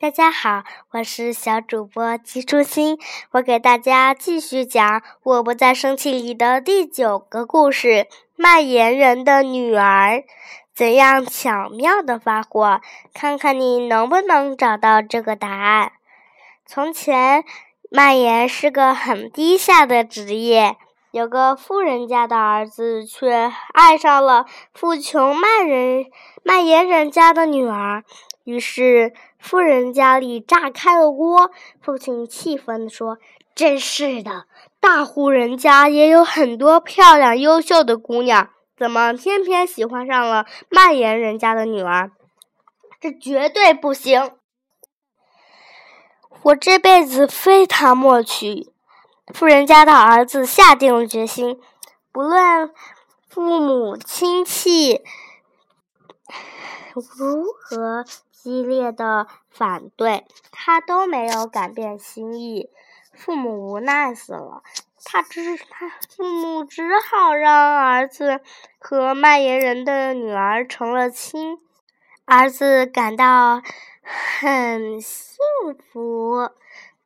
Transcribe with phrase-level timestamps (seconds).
[0.00, 2.98] 大家好，我是小主播吉初心，
[3.30, 7.88] 我给大家继续讲《我不再生气》里的第九个故事
[8.34, 10.16] 《卖盐人的女儿》。
[10.74, 12.80] 怎样巧妙的发火？
[13.14, 15.92] 看看你能不能找到这个答案。
[16.66, 17.44] 从前，
[17.88, 20.76] 卖盐是个很低下的职业。
[21.12, 26.06] 有个富人家的儿子却爱上了富穷卖人
[26.42, 28.02] 卖盐人家的女儿。
[28.44, 31.50] 于是，富人家里炸开了锅。
[31.80, 33.18] 父亲气愤地说
[33.56, 34.44] ：“真是的，
[34.80, 42.10] 大户人家也有很多漂亮优秀的姑娘，怎么偏偏喜欢上了卖盐人家的女儿？
[43.00, 44.32] 这绝对不行！
[46.42, 48.70] 我这辈子非他莫娶。”
[49.32, 51.58] 富人家的儿子下定了决心，
[52.12, 52.70] 不论
[53.26, 55.00] 父母亲戚
[56.92, 58.04] 如何。
[58.44, 62.68] 激烈的反对，他都没有改变心意。
[63.14, 64.62] 父母无奈死了，
[65.02, 68.42] 他只他父母只好让儿子
[68.78, 71.58] 和卖盐人的女儿成了亲。
[72.26, 73.62] 儿子感到
[74.02, 75.38] 很幸
[75.90, 76.50] 福。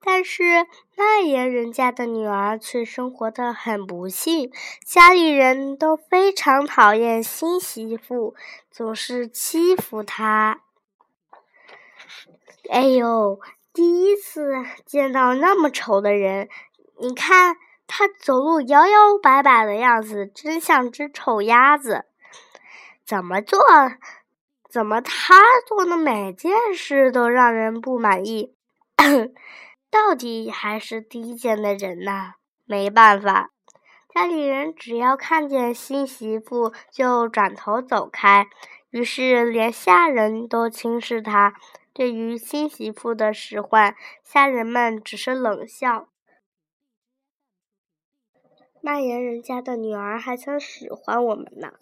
[0.01, 4.51] 但是卖盐人家的女儿却生活的很不幸，
[4.85, 8.35] 家里人都非常讨厌新媳妇，
[8.73, 10.63] 总是欺负她。
[12.71, 13.41] 哎呦，
[13.73, 14.53] 第一次
[14.85, 16.49] 见到那么丑的人！
[17.01, 17.57] 你看
[17.87, 22.05] 他走路摇摇摆摆的样子，真像只丑鸭子。
[23.07, 23.61] 怎么做？
[24.69, 28.55] 怎么他做的每件事都让人不满意？
[29.91, 32.35] 到底还是低贱的人呐！
[32.67, 33.51] 没办法，
[34.13, 38.47] 家里人只要看见新媳妇就转头走开，
[38.91, 41.55] 于是连下人都轻视他。
[41.99, 46.07] 对于新媳妇的使唤，下人们只是冷笑。
[48.81, 51.73] 卖盐人家的女儿还曾使唤我们呢。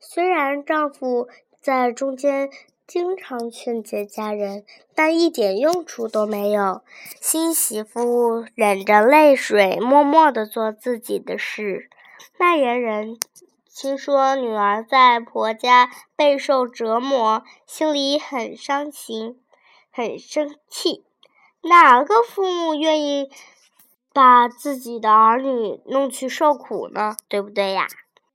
[0.00, 1.28] 虽然丈夫
[1.60, 2.48] 在中间
[2.86, 6.82] 经常劝解家人，但一点用处都没有。
[7.20, 11.90] 新媳妇忍着泪水，默默地做自己的事。
[12.38, 13.18] 卖盐人
[13.66, 19.42] 听说女儿在婆家备受折磨，心里很伤心。
[19.98, 21.04] 很生气，
[21.62, 23.28] 哪个父母愿意
[24.12, 27.16] 把自己的儿女弄去受苦呢？
[27.26, 27.88] 对不对呀？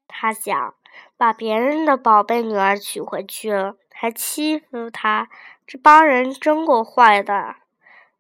[0.06, 0.76] 他想
[1.16, 5.30] 把别人的宝贝女儿娶回去了，还欺负她，
[5.66, 7.56] 这帮人真够坏的。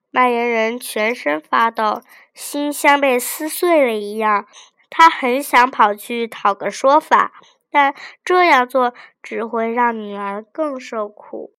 [0.09, 2.01] 卖盐人全身发抖，
[2.33, 4.47] 心像被撕碎了一样。
[4.89, 7.33] 他很想跑去讨个说法，
[7.69, 7.93] 但
[8.23, 11.52] 这样做只会让女儿更受苦。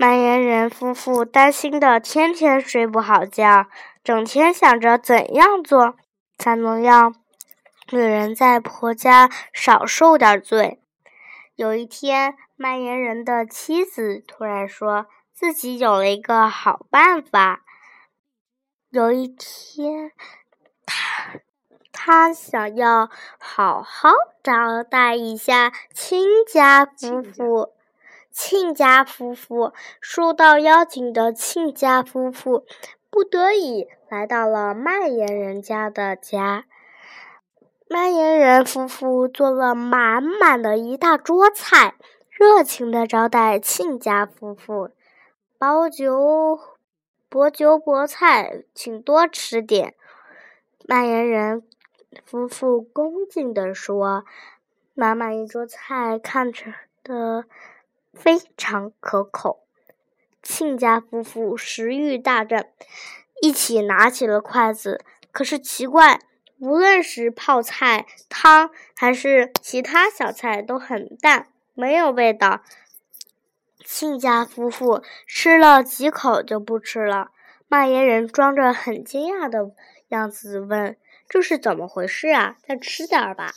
[0.00, 3.66] 卖盐人夫妇担心的天天睡不好觉，
[4.04, 5.96] 整天想着怎样做
[6.38, 7.16] 才能让
[7.90, 10.80] 女人在婆家少受点罪。
[11.56, 17.62] 有一天，卖盐人的妻子突然说自己有了一个好办法。
[18.90, 20.12] 有一天，
[20.86, 21.40] 他
[21.90, 23.10] 他想要
[23.40, 24.10] 好好
[24.44, 27.77] 招待一下亲家夫妇。
[28.30, 32.64] 亲家夫妇受到邀请的亲家夫妇
[33.10, 36.64] 不得已来到了卖盐人家的家。
[37.88, 41.94] 卖盐人夫妇做了满满的一大桌菜，
[42.30, 44.90] 热情的招待亲家夫妇，
[45.56, 46.60] 包酒、
[47.28, 49.94] 薄酒、薄菜，请多吃点。
[50.86, 51.62] 卖盐人
[52.24, 54.24] 夫妇恭敬地说
[54.94, 57.46] ：“满满一桌菜，看着的。”
[58.12, 59.64] 非常可口，
[60.42, 62.68] 亲家夫妇食欲大振，
[63.42, 65.04] 一起拿起了筷子。
[65.30, 66.20] 可是奇怪，
[66.58, 72.62] 无论是泡菜、汤还是其他小菜都很淡，没有味道。
[73.84, 77.30] 亲家夫妇吃了几口就不吃了。
[77.68, 79.72] 卖盐人装着很惊讶的
[80.08, 80.96] 样子问
[81.28, 82.56] ：“这是怎么回事啊？
[82.66, 83.52] 再吃点吧。”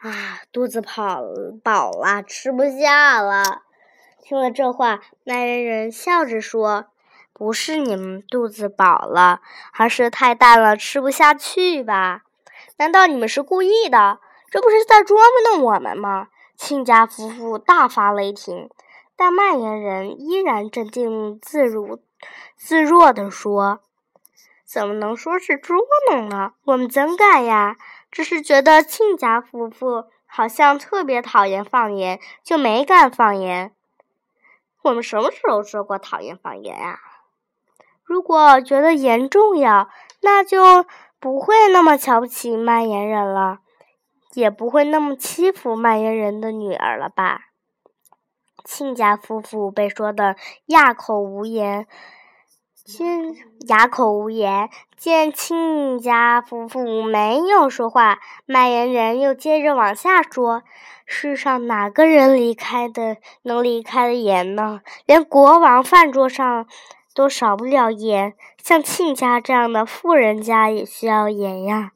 [0.00, 1.22] 啊，肚子跑
[1.62, 3.62] 饱了，吃不下了。
[4.28, 6.86] 听了这话，卖盐人笑着说
[7.32, 9.40] ：“不是你们肚子饱了，
[9.74, 12.22] 而是太淡了，吃不下去吧？
[12.76, 14.18] 难道你们是故意的？
[14.50, 16.26] 这不是在捉弄我们吗？”
[16.58, 18.68] 亲家夫妇大发雷霆，
[19.16, 22.00] 但卖盐人依然镇定自如、
[22.56, 23.78] 自若地说
[24.66, 25.76] ：“怎么能说是捉
[26.10, 26.54] 弄呢？
[26.64, 27.76] 我们怎敢呀？
[28.10, 33.70] 只是觉得亲家夫妇好像特别讨厌放盐，就没敢放盐。”
[34.86, 36.98] 我们什么时候说过讨厌方言啊？
[38.04, 39.88] 如果觉得言重要，
[40.22, 40.86] 那就
[41.18, 43.58] 不会那么瞧不起卖盐人了，
[44.34, 47.40] 也不会那么欺负卖盐人的女儿了吧？
[48.64, 50.36] 亲家夫妇被说的
[50.66, 51.88] 哑口无言。
[52.86, 53.34] 见
[53.66, 60.62] 哑口无言，见亲家夫妇没有说话，卖盐人又接着往下说
[61.04, 64.82] ：“世上哪个人离开的能离开的盐呢？
[65.04, 66.68] 连国王饭桌上
[67.12, 71.90] 都少不了盐，像亲家这样的富人家也需要盐呀。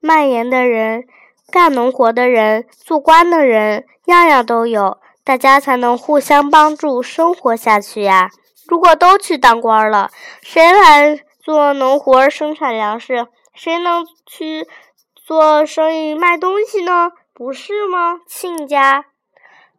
[0.00, 1.06] 卖盐的人、
[1.50, 8.30] 干农活的人、做官的人，样样都有，大家才能互相帮助生活下去呀。”
[8.68, 10.10] 如果都去当官了，
[10.42, 13.26] 谁来做农活生产粮食？
[13.54, 14.68] 谁能去
[15.14, 17.10] 做生意卖东西呢？
[17.32, 19.06] 不是吗，亲家？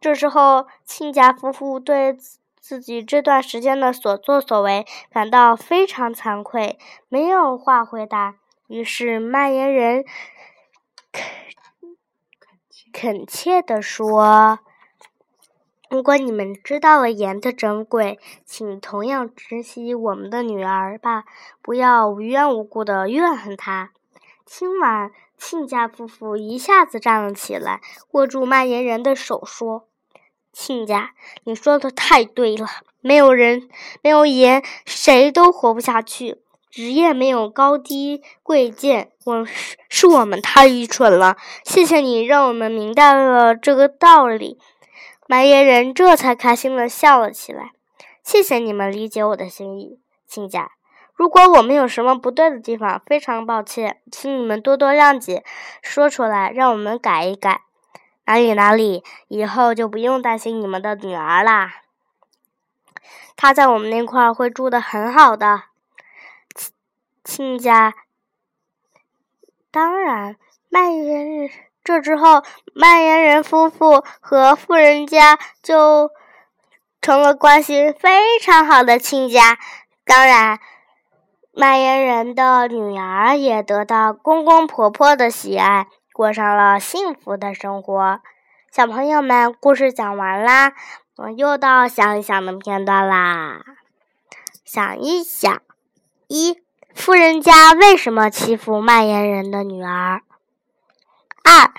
[0.00, 2.16] 这时候，亲家夫妇对
[2.60, 6.76] 自己这段时间的所作所为感到非常惭愧，
[7.08, 8.34] 没有话回答。
[8.66, 10.04] 于是，卖盐人
[11.12, 11.24] 恳
[12.92, 14.58] 恳切地说。
[15.90, 21.24] 如果你们知道了盐的珍贵，请同样珍惜我们的女儿吧，
[21.60, 23.90] 不要无缘无故的怨恨她。
[24.46, 27.80] 今晚，亲家夫妇一下子站了起来，
[28.12, 29.88] 握住卖盐人的手说
[30.54, 31.10] ：“亲家，
[31.42, 32.68] 你说的太对了，
[33.00, 33.68] 没有人，
[34.00, 36.40] 没有盐，谁都活不下去。
[36.70, 41.36] 职业没有高低贵贱，我是是我们太愚蠢了。
[41.64, 44.56] 谢谢你，让我们明白了这个道理。”
[45.30, 47.70] 卖盐人这才开心的笑了起来。
[48.24, 50.72] 谢谢你们理解我的心意，亲家。
[51.14, 55.44] 如果我们有什么不对的地方，非常抱歉，请你们多多谅解，
[55.82, 57.60] 说出来让我们改一改。
[58.24, 61.74] 哪里哪里，以后就不用担心你们的女儿啦。
[63.36, 65.62] 她在我们那块儿会住的很好的，
[66.56, 66.72] 亲
[67.22, 67.94] 亲家。
[69.70, 70.34] 当然，
[70.68, 71.50] 卖盐人。
[71.82, 72.42] 这之后，
[72.74, 76.10] 卖盐人夫妇和富人家就
[77.00, 79.58] 成了关系非常好的亲家。
[80.04, 80.58] 当然，
[81.52, 88.20] 卖盐人的女儿也得到公公婆婆的喜爱，过上了幸福的生活。
[88.70, 90.72] 小朋友们，故事讲完啦，
[91.16, 93.62] 我又到想一想的片段啦。
[94.64, 95.60] 想一想，
[96.28, 96.58] 一
[96.94, 100.22] 富人家为什么欺负卖盐人的女儿？
[101.42, 101.72] 二，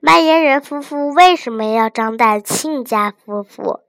[0.00, 3.80] 卖盐人夫妇为什么要招待亲家夫妇？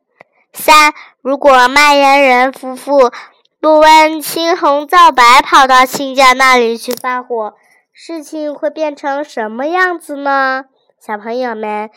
[0.54, 3.12] 三，如果卖盐人夫妇
[3.60, 7.54] 不问青红皂白跑到亲家那里去发火，
[7.94, 10.66] 事情会变成什么样子呢？
[11.00, 11.90] 小朋友们，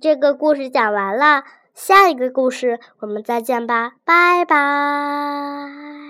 [0.00, 6.05] 这个故事讲完了，下一个故事我们再见吧，拜拜。